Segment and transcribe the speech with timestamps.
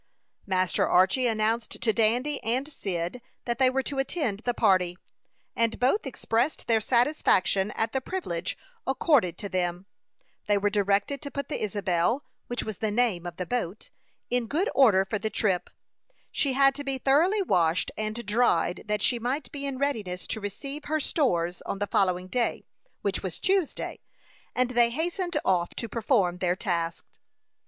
[0.47, 4.97] Master Archy announced to Dandy and Cyd that they were to attend the party,
[5.55, 9.85] and both expressed their satisfaction at the privilege accorded to them.
[10.47, 13.91] They were directed to put the Isabel, which was the name of the boat,
[14.31, 15.69] in good order for the trip.
[16.31, 20.39] She had to be thoroughly washed and dried that she might be in readiness to
[20.41, 22.65] receive her stores on the following day,
[23.03, 23.99] which was Tuesday,
[24.55, 27.05] and they hastened off to perform their task.